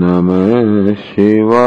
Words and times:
नमः 0.00 0.94
शिवा 1.02 1.66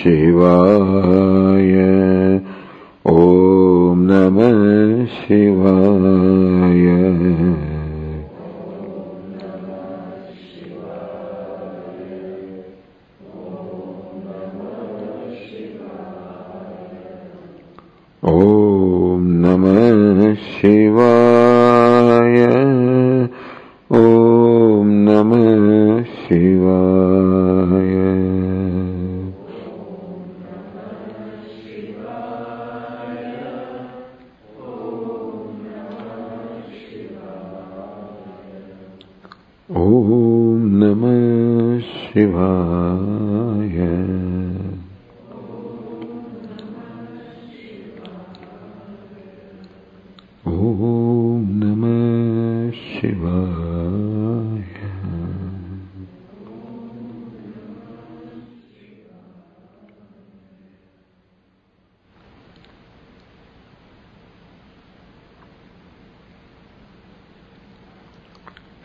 शिवाय 0.00 1.99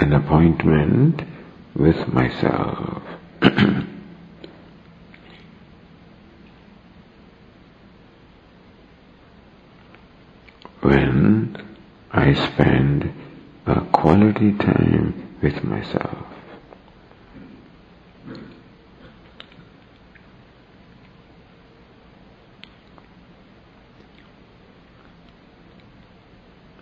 An 0.05 0.13
appointment 0.13 1.19
with 1.75 2.07
myself. 2.09 3.01
when 10.81 11.57
I 12.11 12.33
spend 12.35 13.11
a 13.65 13.81
quality 13.85 14.51
time 14.59 15.39
with 15.41 15.63
myself. 15.63 16.27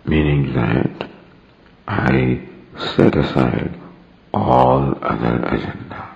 Meaning 0.04 0.52
that 0.52 1.08
I 1.88 2.50
set 2.96 3.16
aside 3.16 3.74
all 4.32 4.96
other 5.02 5.44
agenda. 5.46 6.10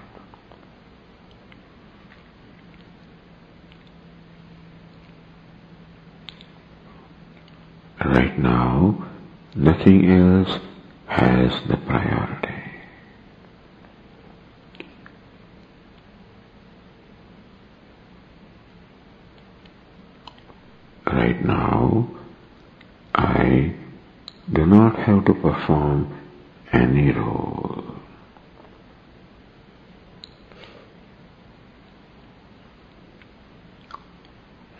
Right 8.04 8.38
now, 8.38 9.06
nothing 9.56 10.08
else 10.08 10.60
has 11.06 11.52
the 11.68 11.76
priority. 11.78 12.48
Right 21.06 21.44
now, 21.44 22.08
I 23.14 23.74
do 24.52 24.64
not 24.66 24.96
have 25.00 25.24
to 25.24 25.34
perform 25.34 26.17
any 26.72 27.12
role. 27.12 27.84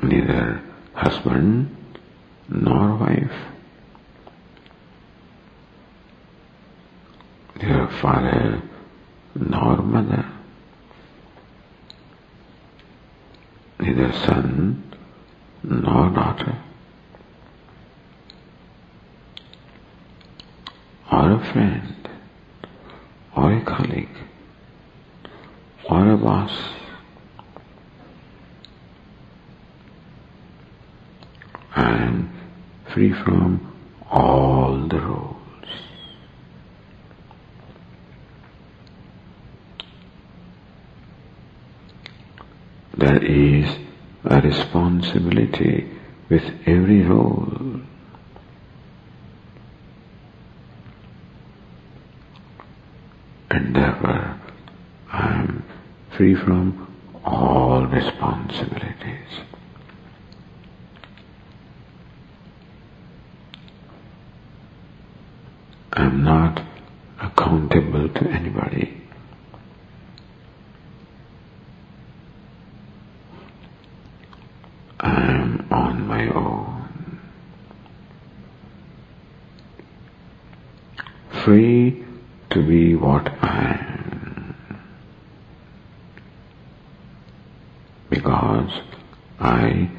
Neither 0.03 0.63
husband 0.95 1.77
nor 2.49 2.97
wife. 2.97 3.33
Neither 7.57 7.89
father 8.01 8.63
nor 9.35 9.77
mother. 9.79 10.33
Neither 13.81 14.13
son 14.13 14.93
nor 15.63 16.11
daughter. 16.11 16.63
Or 21.29 21.43
a 21.43 21.53
friend, 21.53 22.09
or 23.37 23.53
a 23.53 23.61
colleague, 23.63 24.09
or 25.91 26.13
a 26.13 26.17
boss. 26.17 26.53
I 31.77 31.91
am 31.99 32.31
free 32.95 33.13
from 33.13 33.75
all 34.11 34.89
the 34.89 35.01
roles. 35.01 35.37
There 42.97 43.23
is 43.23 43.77
a 44.25 44.41
responsibility 44.41 45.91
with 46.31 46.45
every 46.67 47.03
role. 47.03 47.83
and 53.51 53.75
therefore 53.75 54.41
I 55.11 55.35
am 55.35 55.65
free 56.19 56.35
from 56.35 56.93
all 57.25 57.87
responsibilities. 57.87 59.31
I 65.93 66.07
am 66.07 66.25
not 66.25 66.61
accountable 67.23 68.09
to 68.09 68.29
anybody. 68.31 69.01
I 74.99 75.21
am 75.23 75.69
on 75.71 76.09
my 76.09 76.27
own. 76.35 77.21
Free 81.45 82.05
to 82.51 82.67
be 82.67 82.97
what 82.97 83.29
I 83.41 83.85
am. 83.85 83.99
Because 88.11 88.71
I 89.39 89.91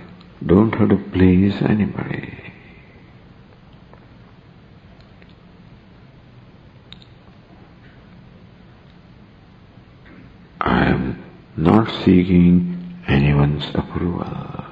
don't 0.45 0.73
have 0.73 0.89
to 0.89 0.97
please 1.11 1.55
anybody. 1.61 2.53
I 10.61 10.85
am 10.85 11.23
not 11.55 11.89
seeking 12.03 13.01
anyone's 13.07 13.65
approval. 13.73 14.65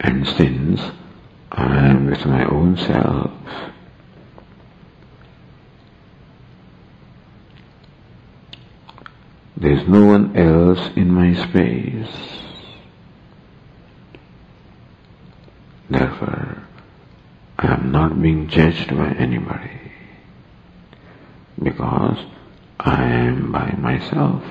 And 0.00 0.26
since 0.26 0.57
with 2.18 2.26
my 2.26 2.44
own 2.46 2.76
self, 2.76 3.30
there 9.56 9.72
is 9.72 9.88
no 9.88 10.04
one 10.04 10.36
else 10.36 10.90
in 10.96 11.12
my 11.12 11.34
space. 11.48 12.08
Therefore, 15.90 16.62
I 17.58 17.74
am 17.74 17.92
not 17.92 18.20
being 18.20 18.48
judged 18.48 18.88
by 18.96 19.10
anybody 19.12 19.92
because 21.62 22.18
I 22.78 23.04
am 23.04 23.52
by 23.52 23.72
myself. 23.72 24.42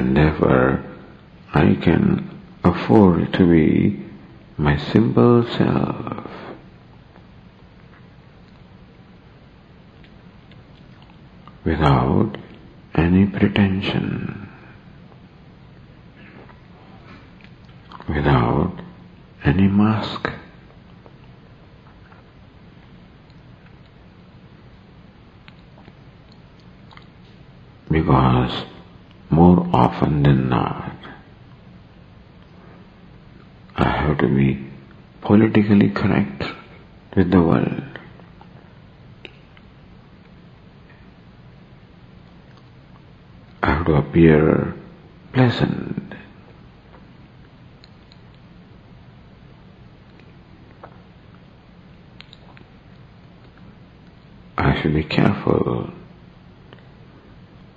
and 0.00 0.16
therefore 0.16 0.82
I 1.52 1.69
can 1.82 2.40
afford 2.64 3.32
to 3.34 3.46
be 3.46 4.04
my 4.56 4.76
simple 4.76 5.46
self. 5.56 6.30
Without 11.64 12.36
any 12.94 13.26
pretension, 13.26 14.48
without 18.08 18.80
any 19.44 19.68
mask. 19.68 20.28
Because 27.90 28.64
more 29.30 29.68
often 29.72 30.22
than 30.22 30.48
not, 30.48 30.96
I 33.76 33.88
have 33.88 34.09
to 34.20 34.28
be 34.28 34.70
politically 35.22 35.90
correct 35.90 36.44
with 37.16 37.30
the 37.30 37.40
world. 37.40 37.82
I 43.62 43.74
have 43.74 43.86
to 43.86 43.94
appear 43.94 44.74
pleasant. 45.32 46.14
I 54.56 54.80
should 54.80 54.94
be 54.94 55.04
careful 55.04 55.90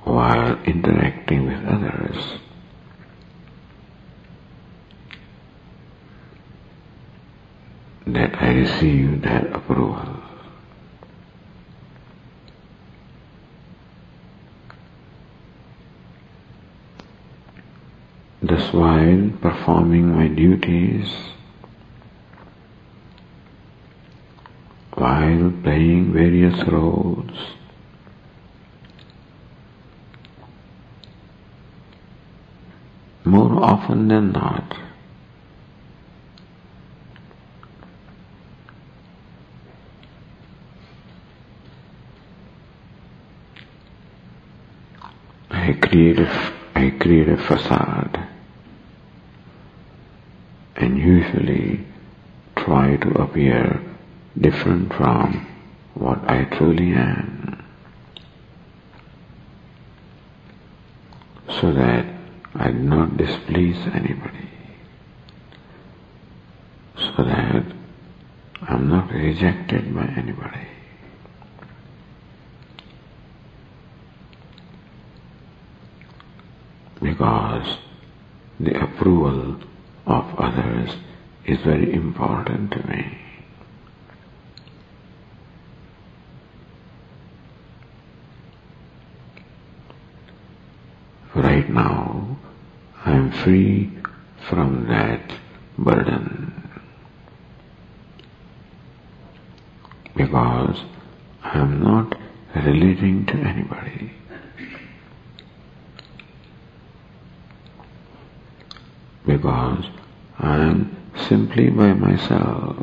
while 0.03 0.61
interacting 0.63 1.45
with 1.47 1.65
others. 1.65 2.39
That 8.05 8.35
I 8.35 8.42
receive 8.53 9.21
that 9.23 9.53
approval. 9.53 10.21
Thus 18.41 18.73
while 18.73 19.31
performing 19.41 20.15
my 20.15 20.27
duties, 20.27 21.07
while 24.95 25.51
playing 25.63 26.13
various 26.13 26.67
roles. 26.67 27.37
More 33.25 33.63
often 33.63 34.07
than 34.09 34.31
not, 34.33 34.75
I 45.49 45.73
create 45.93 46.17
a, 46.17 46.53
I 46.73 46.89
create 46.99 47.29
a 47.29 47.37
facade 47.37 48.27
and 50.75 50.97
usually 50.97 51.85
try 52.55 52.95
to 52.95 53.09
appear 53.21 53.79
different 54.35 54.91
from 54.93 55.45
what 55.93 56.17
I 56.27 56.45
truly 56.45 56.93
am. 56.93 57.63
So 61.61 61.71
that 61.73 62.07
I 62.55 62.71
do 62.71 62.79
not 62.79 63.15
displease 63.15 63.77
anybody. 63.93 64.49
So 66.97 67.23
that 67.23 67.65
I'm 68.67 68.89
not 68.89 69.11
rejected 69.11 69.93
by 69.93 70.05
anybody. 70.17 70.67
Because 77.13 77.77
the 78.59 78.73
approval 78.83 79.61
of 80.07 80.25
others 80.39 80.89
is 81.45 81.59
very 81.61 81.93
important 81.93 82.71
to 82.71 82.87
me. 82.87 83.19
Right 91.35 91.69
now, 91.69 92.35
I 93.05 93.11
am 93.11 93.31
free 93.43 93.91
from 94.49 94.87
that 94.87 95.37
burden 95.77 96.67
because 100.15 100.81
I 101.43 101.59
am 101.59 101.83
not 101.83 102.17
relating 102.55 103.27
to 103.27 103.33
anybody. 103.33 104.13
Because 109.43 109.85
I 110.39 110.55
am 110.55 110.95
simply 111.27 111.69
by 111.69 111.91
myself. 111.91 112.77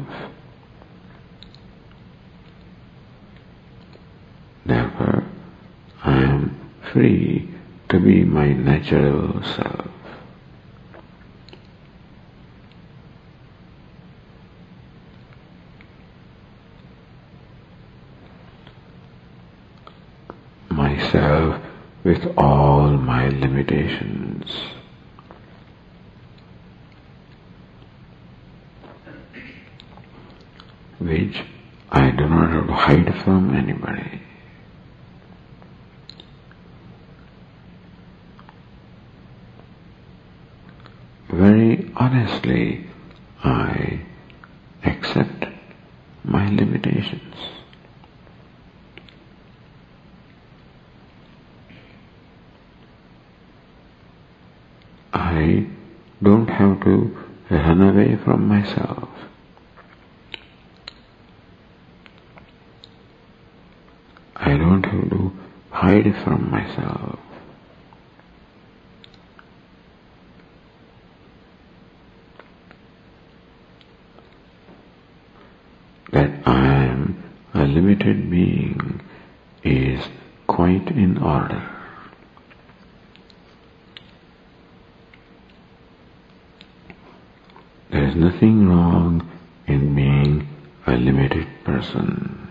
Therefore, 4.67 5.25
I 6.05 6.13
am 6.13 6.61
free 6.93 7.49
to 7.89 7.99
be 7.99 8.25
my 8.25 8.53
natural 8.53 9.43
self. 9.43 9.89
Myself 20.69 21.63
with 22.05 22.35
all 22.37 22.91
my 22.99 23.29
limitations. 23.29 24.61
Which 31.01 31.43
I 32.31 32.33
do 32.33 32.39
not 32.39 32.53
have 32.53 32.67
to 32.67 32.73
hide 32.73 33.25
from 33.25 33.55
anybody. 33.55 34.21
very 41.41 41.91
honestly, 41.97 42.87
I 43.43 44.01
accept 44.85 45.47
my 46.23 46.49
limitations. 46.51 47.35
I 55.15 55.67
don't 56.23 56.49
have 56.49 56.83
to 56.85 57.17
run 57.51 57.81
away 57.81 58.17
from 58.23 58.47
myself. 58.47 59.09
I 64.37 64.57
don't 64.59 64.85
have 64.85 65.11
to 65.11 65.33
hide 65.91 66.15
from 66.23 66.51
myself. 66.51 67.19
that 76.13 76.31
I 76.45 76.85
am 76.87 77.23
a 77.55 77.65
limited 77.65 78.29
being 78.31 79.01
is 79.63 80.05
quite 80.49 80.89
in 80.89 81.19
order. 81.19 81.63
There 87.93 88.09
is 88.09 88.17
nothing 88.17 88.69
wrong 88.69 89.31
in 89.69 89.95
being 89.95 90.49
a 90.89 90.97
limited 90.97 91.47
person. 91.65 92.51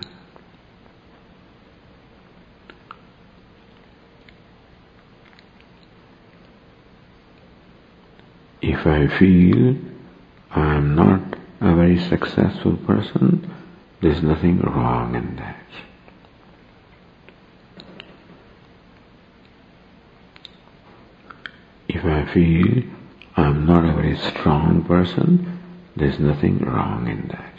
If 8.80 8.88
I 8.88 9.08
feel 9.20 9.76
I 10.52 10.76
am 10.76 10.96
not 10.96 11.38
a 11.60 11.76
very 11.76 12.00
successful 12.00 12.78
person, 12.78 13.54
there's 14.02 14.22
nothing 14.24 14.62
wrong 14.62 15.16
in 15.16 15.36
that. 15.36 15.66
If 21.90 22.06
I 22.06 22.34
feel 22.34 22.84
I'm 23.36 23.66
not 23.66 23.84
a 23.84 23.92
very 23.92 24.18
strong 24.18 24.86
person, 24.86 25.60
there's 25.98 26.18
nothing 26.18 26.60
wrong 26.60 27.06
in 27.10 27.28
that. 27.28 27.56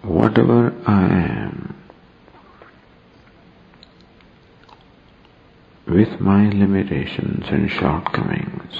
Whatever 0.00 0.72
I 0.86 1.04
am, 1.04 1.43
with 5.94 6.20
my 6.20 6.48
limitations 6.48 7.44
and 7.50 7.70
shortcomings. 7.70 8.74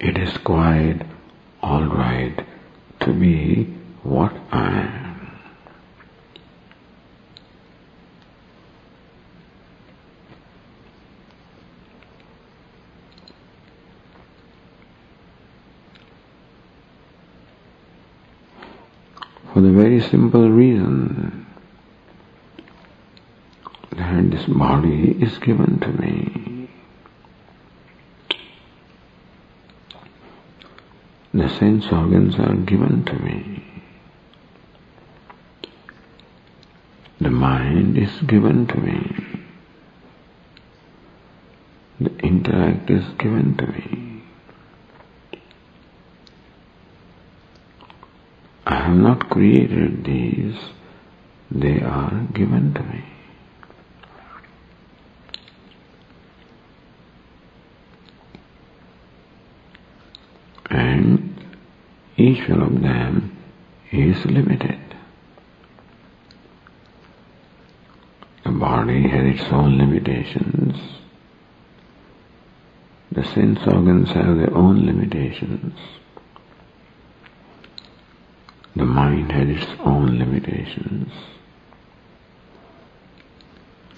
It 0.00 0.16
is 0.16 0.34
quite 0.38 1.02
alright 1.62 2.46
to 3.00 3.12
be 3.12 3.64
what 4.02 4.32
I 4.50 4.70
am. 4.70 5.38
For 19.52 19.60
the 19.60 19.68
very 19.92 20.08
simple 20.08 20.50
reason 20.50 21.46
that 23.90 24.30
this 24.30 24.46
body 24.46 25.18
is 25.20 25.36
given 25.38 25.78
to 25.80 25.88
me. 25.88 26.70
The 31.34 31.48
sense 31.58 31.84
organs 31.92 32.36
are 32.36 32.54
given 32.54 33.04
to 33.04 33.14
me. 33.18 33.64
The 37.20 37.30
mind 37.30 37.98
is 37.98 38.18
given 38.26 38.66
to 38.68 38.76
me. 38.78 39.42
The 42.00 42.16
intellect 42.20 42.88
is 42.88 43.04
given 43.18 43.56
to 43.58 43.66
me. 43.66 44.22
I 48.64 48.81
have 48.92 49.00
not 49.00 49.30
created 49.30 50.04
these, 50.04 50.56
they 51.50 51.80
are 51.80 52.26
given 52.34 52.74
to 52.74 52.82
me. 52.82 53.04
And 60.70 61.34
each 62.16 62.46
one 62.48 62.62
of 62.62 62.82
them 62.82 63.36
is 63.90 64.24
limited. 64.26 64.78
The 68.44 68.50
body 68.50 69.08
has 69.08 69.40
its 69.40 69.52
own 69.52 69.78
limitations. 69.78 70.78
The 73.10 73.24
sense 73.24 73.60
organs 73.66 74.08
have 74.10 74.36
their 74.36 74.54
own 74.54 74.84
limitations. 74.84 75.78
The 78.74 78.84
mind 78.84 79.30
has 79.32 79.48
its 79.48 79.80
own 79.84 80.18
limitations. 80.18 81.12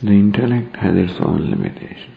The 0.03 0.11
intellect 0.11 0.77
has 0.77 0.97
its 0.97 1.21
own 1.21 1.49
limitations. 1.49 2.11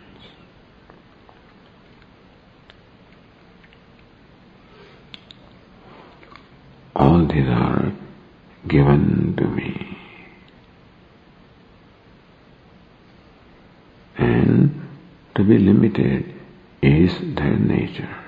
All 6.95 7.27
these 7.27 7.47
are 7.47 7.93
given 8.67 9.35
to 9.37 9.45
me. 9.45 9.97
And 14.17 14.81
to 15.35 15.43
be 15.43 15.59
limited 15.59 16.33
is 16.81 17.13
their 17.35 17.55
nature. 17.55 18.26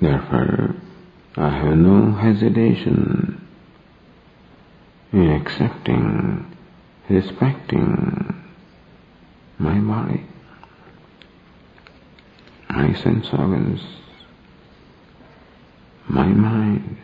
Therefore, 0.00 0.76
I 1.36 1.50
have 1.50 1.76
no 1.76 2.12
hesitation 2.12 3.46
in 5.12 5.30
accepting, 5.30 6.56
respecting 7.08 8.44
my 9.58 9.78
body, 9.78 10.24
my 12.70 12.94
sense 12.94 13.26
organs, 13.32 13.80
my 16.08 16.26
mind, 16.26 16.96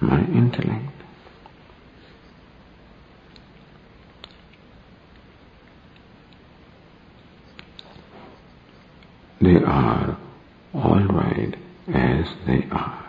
my 0.00 0.20
intellect. 0.20 0.92
They 9.42 9.56
are 9.62 10.16
all 10.76 11.04
right 11.04 11.54
as 11.88 12.26
they 12.46 12.66
are. 12.70 13.04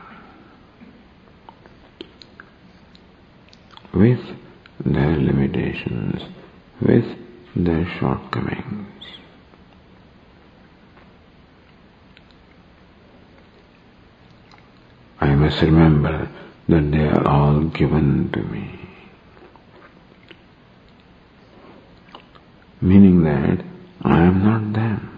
With 3.93 4.19
their 4.85 5.17
limitations, 5.17 6.21
with 6.81 7.05
their 7.55 7.85
shortcomings. 7.99 8.87
I 15.19 15.33
must 15.35 15.61
remember 15.61 16.29
that 16.69 16.91
they 16.91 17.07
are 17.07 17.27
all 17.27 17.63
given 17.63 18.29
to 18.33 18.41
me. 18.43 18.79
Meaning 22.79 23.23
that 23.23 23.65
I 24.03 24.21
am 24.21 24.43
not 24.43 24.73
them. 24.73 25.17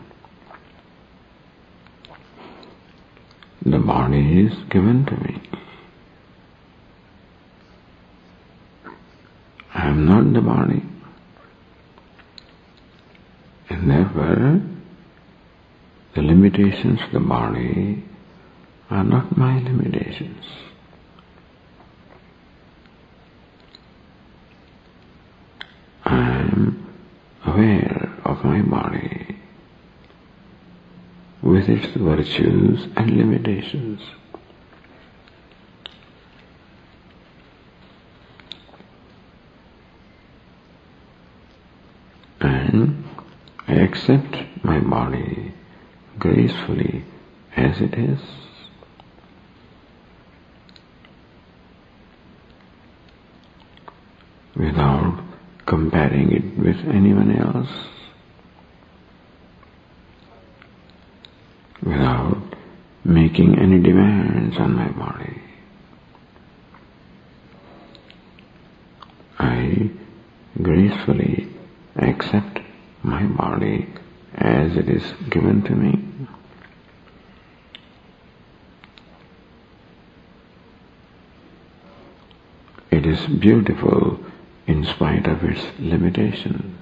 The 3.65 3.78
body 3.89 4.46
is 4.46 4.53
given 4.69 5.03
to 5.03 5.15
me. 5.24 5.41
I 9.74 9.88
am 9.88 10.05
not 10.05 10.31
the 10.31 10.41
body. 10.41 10.84
And 13.72 13.89
therefore, 13.89 14.62
the 16.15 16.22
limitations 16.22 17.00
of 17.08 17.13
the 17.13 17.19
body 17.19 18.05
are 18.91 19.03
not 19.03 19.36
my 19.36 19.58
limitations. 19.58 20.46
I 26.05 26.20
am 26.42 26.96
aware 27.44 28.13
of 28.24 28.44
my 28.44 28.61
body 28.61 29.19
with 31.59 31.83
its 31.83 31.93
virtues 31.98 32.87
and 32.95 33.17
limitations. 33.17 34.00
And 42.39 43.03
I 43.67 43.74
accept 43.74 44.37
my 44.63 44.79
body 44.79 45.53
gracefully 46.17 47.03
as 47.57 47.81
it 47.81 47.93
is. 47.93 48.22
Without 54.55 55.22
comparing 55.65 56.31
it 56.31 56.57
with 56.57 56.77
anyone 56.87 57.35
else. 57.35 57.89
without 61.89 62.37
making 63.29 63.59
any 63.59 63.79
demands 63.79 64.57
on 64.57 64.74
my 64.74 64.89
body. 64.89 65.39
I 69.37 69.92
gracefully 70.59 71.48
accept 71.98 72.59
my 73.03 73.24
body 73.25 73.87
as 74.33 74.75
it 74.75 74.89
is 74.89 75.03
given 75.29 75.61
to 75.63 75.75
me. 75.75 76.05
It 82.89 83.05
is 83.05 83.27
beautiful 83.27 84.20
in 84.65 84.83
spite 84.85 85.27
of 85.27 85.44
its 85.44 85.63
limitations. 85.77 86.79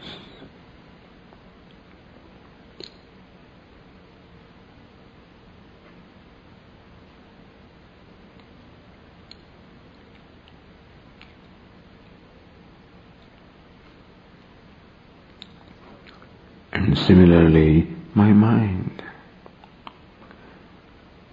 And 16.78 16.97
similarly, 17.08 17.88
my 18.14 18.32
mind. 18.34 19.02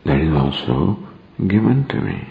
That 0.05 0.21
is 0.21 0.33
also 0.33 0.99
given 1.39 1.87
to 1.89 1.97
me. 2.01 2.29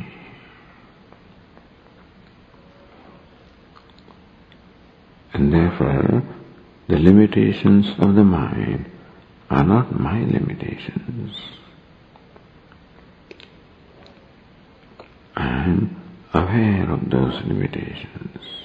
And 5.34 5.52
therefore, 5.52 6.24
the 6.88 7.00
limitations 7.00 7.88
of 8.00 8.16
the 8.16 8.24
mind 8.24 8.90
are 9.50 9.64
not 9.64 10.00
my 10.00 10.20
limitations. 10.20 11.36
I 15.36 15.46
am 15.46 16.02
aware 16.34 16.92
of 16.92 17.10
those 17.10 17.44
limitations. 17.46 18.63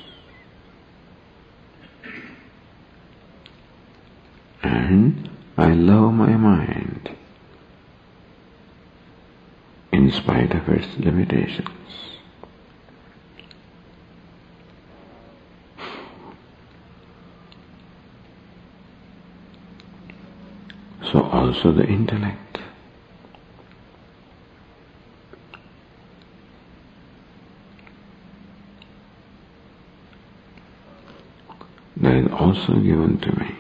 And 4.62 5.30
I 5.56 5.72
love 5.72 6.12
my 6.14 6.36
mind 6.36 7.10
in 9.92 10.10
spite 10.10 10.52
of 10.52 10.68
its 10.68 10.86
limitations. 10.98 11.68
So 21.12 21.22
also 21.22 21.72
the 21.72 21.86
intellect. 21.86 22.58
That 31.96 32.14
is 32.14 32.28
also 32.30 32.74
given 32.74 33.18
to 33.20 33.32
me. 33.40 33.54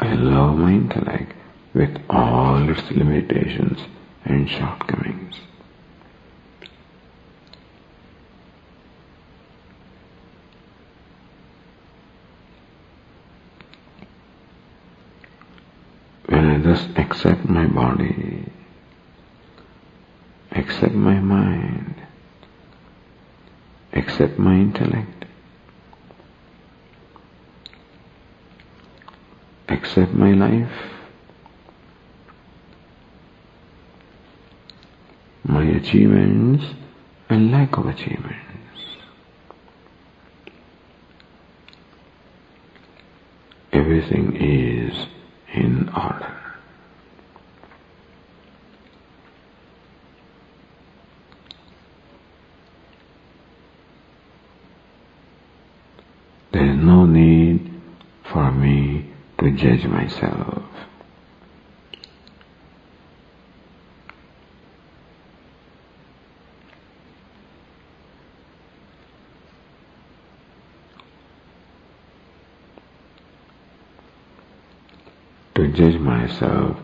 I 0.00 0.12
love 0.14 0.56
my 0.56 0.70
intellect 0.70 1.32
with 1.74 1.98
all 2.08 2.70
its 2.70 2.88
limitations 2.92 3.80
and 4.24 4.48
shortcomings. 4.48 5.34
When 16.26 16.46
I 16.46 16.58
thus 16.58 16.86
accept 16.94 17.48
my 17.48 17.66
body, 17.66 18.44
accept 20.52 20.94
my 20.94 21.18
mind, 21.18 21.96
accept 23.92 24.38
my 24.38 24.54
intellect, 24.54 25.17
accept 29.68 30.12
my 30.12 30.32
life, 30.32 30.72
my 35.44 35.64
achievements 35.64 36.64
and 37.28 37.50
lack 37.50 37.76
of 37.76 37.86
achievements. 37.86 38.36
Everything 43.72 44.36
is 44.36 45.06
in 45.54 45.88
order. 45.90 46.34
There 56.52 56.64
is 56.64 56.76
no 56.76 57.04
need 57.04 57.70
for 58.32 58.50
me 58.50 58.97
to 59.58 59.76
judge 59.76 59.86
myself. 59.86 60.62
to 75.54 75.66
judge 75.72 75.98
myself 75.98 76.76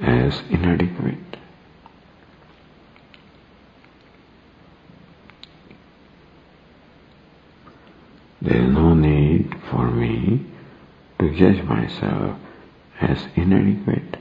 as 0.00 0.42
inadequate. 0.50 1.14
There 8.42 8.62
is 8.62 8.68
no 8.68 8.94
need 8.94 9.54
for 9.70 9.88
me 9.88 10.44
to 11.20 11.25
judge 11.36 11.62
myself 11.64 12.38
as 13.00 13.18
inadequate. 13.36 14.16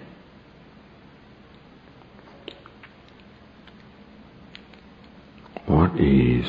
What 5.66 6.00
is, 6.00 6.46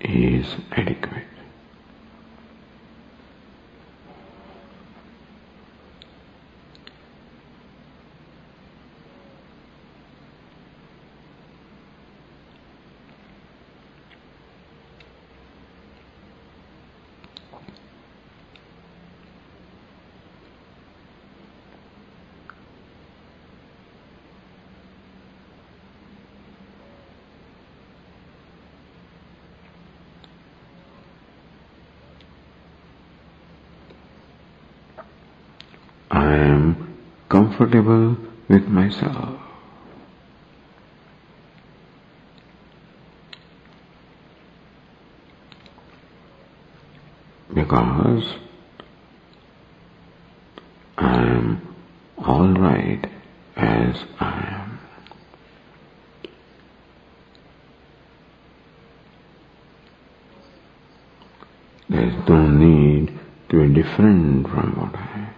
is 0.00 0.46
adequate. 0.72 1.24
I 36.10 36.34
am 36.36 36.96
comfortable 37.34 38.16
with 38.48 38.68
myself. 38.68 39.40
Because 47.52 48.22
I 50.96 51.14
am 51.16 51.76
all 52.18 52.52
right 52.54 53.04
as 53.56 53.96
I 54.20 54.38
am. 54.62 54.78
There 61.88 62.06
is 62.06 62.28
no 62.28 62.46
need 62.46 63.18
to 63.48 63.66
be 63.66 63.82
different 63.82 64.48
from 64.50 64.76
what 64.80 64.94
I 64.94 65.18
am. 65.18 65.34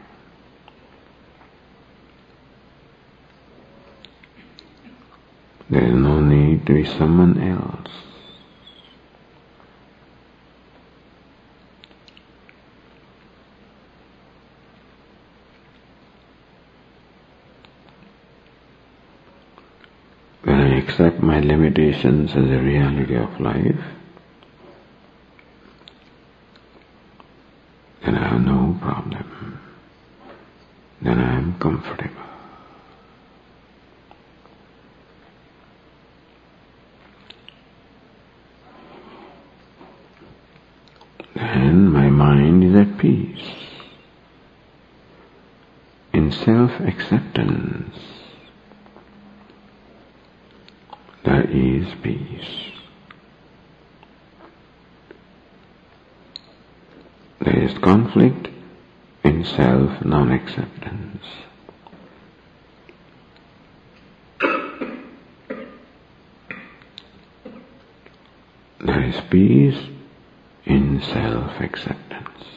There 5.68 5.84
is 5.84 5.94
no 5.94 6.20
need 6.20 6.64
to 6.66 6.74
be 6.74 6.84
someone 6.84 7.40
else. 7.42 7.90
When 20.44 20.60
I 20.60 20.78
accept 20.78 21.20
my 21.20 21.40
limitations 21.40 22.30
as 22.30 22.36
a 22.36 22.60
reality 22.62 23.16
of 23.16 23.40
life, 23.40 23.84
then 28.04 28.14
I 28.14 28.28
have 28.28 28.40
no 28.40 28.78
problem. 28.80 29.58
Then 31.02 31.18
I 31.18 31.38
am 31.38 31.58
comfortable. 31.58 32.22
Then 41.34 41.90
my 41.92 42.08
mind 42.08 42.64
is 42.64 42.74
at 42.76 42.96
peace. 42.98 43.50
In 46.12 46.25
self-acceptance, 46.44 47.96
there 51.24 51.44
is 51.50 51.86
peace. 52.02 52.72
There 57.40 57.62
is 57.62 57.76
conflict 57.78 58.48
in 59.24 59.44
self 59.44 60.04
non-acceptance. 60.04 61.24
There 68.80 69.02
is 69.04 69.20
peace 69.30 69.88
in 70.64 71.00
self-acceptance. 71.02 72.06
When 72.06 72.55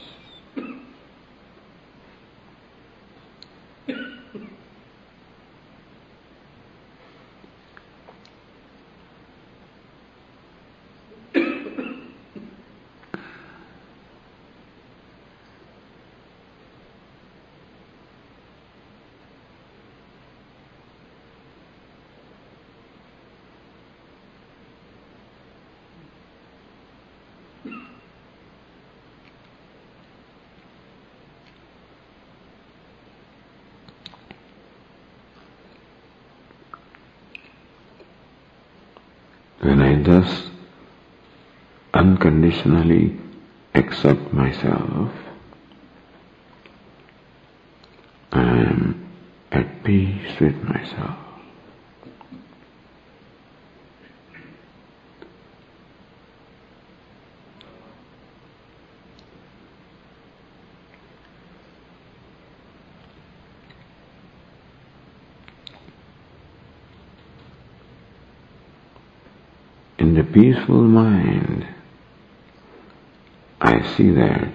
I 39.99 40.01
thus 40.01 40.43
unconditionally 41.93 43.19
accept 43.75 44.31
myself, 44.31 45.11
I 48.31 48.41
am 48.41 49.09
at 49.51 49.83
peace 49.83 50.39
with 50.39 50.55
myself. 50.63 51.17
In 69.97 70.13
the 70.13 70.18
peaceful 70.33 70.81
mind, 70.81 71.67
I 73.61 73.95
see 73.95 74.09
that 74.11 74.53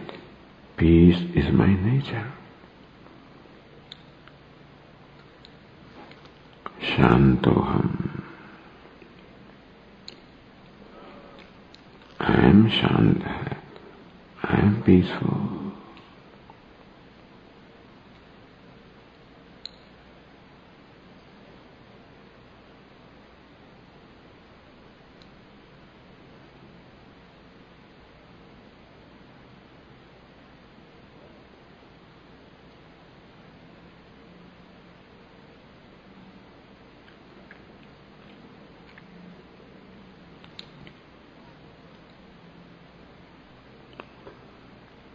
peace 0.77 1.21
is 1.35 1.53
my 1.53 1.75
nature. 1.75 2.33
Shantoham. 6.81 8.23
I 12.21 12.35
am 12.47 12.71
Shanta. 12.71 13.57
I 14.43 14.61
am 14.61 14.83
peaceful. 14.83 15.64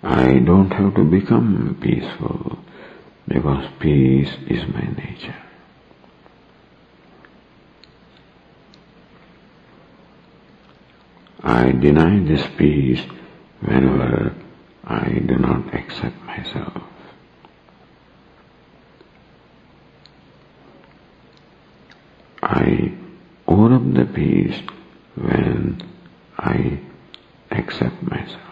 I 0.02 0.40
don't 0.40 0.72
have 0.72 0.96
to 0.96 1.04
become 1.04 1.78
peaceful 1.82 2.60
because 3.28 3.66
peace 3.80 4.32
is 4.48 4.66
my 4.68 4.88
nature. 4.98 5.36
I 11.42 11.72
deny 11.72 12.20
this 12.20 12.46
peace 12.58 13.02
whenever 13.60 14.34
I 14.86 15.10
do 15.10 15.36
not 15.38 15.74
accept 15.74 16.22
myself. 16.24 16.84
I 22.42 22.94
own 23.48 23.74
up 23.74 23.94
the 23.94 24.06
peace 24.14 24.62
when 25.16 25.82
I 26.38 26.80
accept 27.52 28.02
myself. 28.04 28.50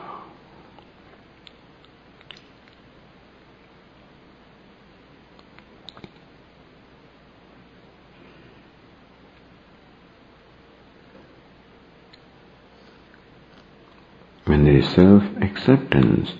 When 14.47 14.63
there 14.63 14.77
is 14.77 14.87
self-acceptance, 14.93 16.31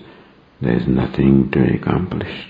there 0.62 0.74
is 0.78 0.86
nothing 0.86 1.50
to 1.50 1.62
be 1.62 1.74
accomplished. 1.74 2.48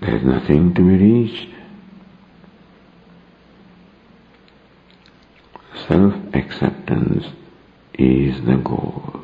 There 0.00 0.14
is 0.14 0.22
nothing 0.22 0.72
to 0.74 0.82
be 0.82 1.04
reached. 1.04 1.48
Self-acceptance 5.88 7.24
is 7.94 8.40
the 8.46 8.56
goal. 8.62 9.16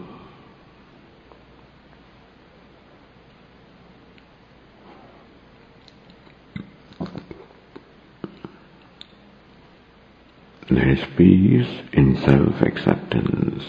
There 10.69 10.82
is 10.93 11.05
peace 11.17 11.83
in 11.93 12.17
self-acceptance. 12.17 13.65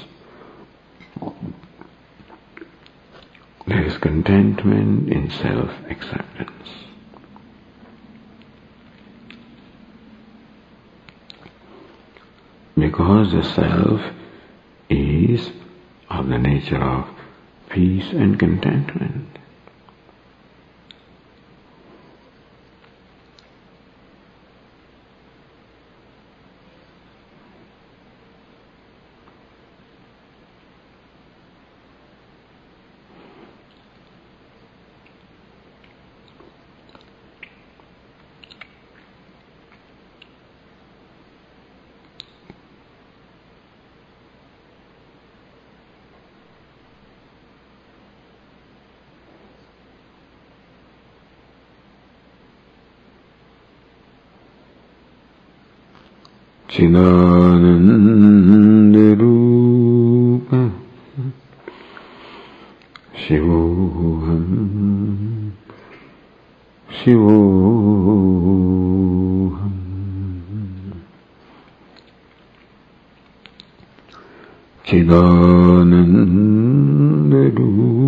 There 3.66 3.86
is 3.86 3.98
contentment 3.98 5.10
in 5.10 5.30
self-acceptance. 5.30 6.70
Because 12.78 13.32
the 13.32 13.44
self 13.44 14.02
is 14.90 15.52
of 16.10 16.28
the 16.28 16.38
nature 16.38 16.84
of 16.84 17.08
peace 17.70 18.12
and 18.12 18.38
contentment. 18.38 19.40
चिदानन्दरूप 59.19 60.51
शिवोऽहम् 63.23 64.47
शिवोऽहम् 68.39 69.77
चिदानन्दरूप 76.79 78.02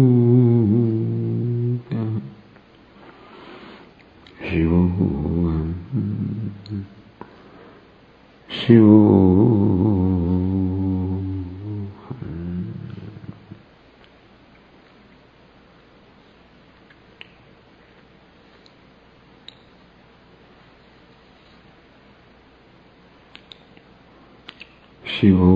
she 25.26 25.32
who 25.32 25.55